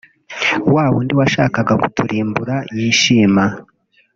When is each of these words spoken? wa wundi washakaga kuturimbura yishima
wa 0.73 0.85
wundi 0.91 1.13
washakaga 1.19 1.73
kuturimbura 1.81 2.55
yishima 2.77 3.45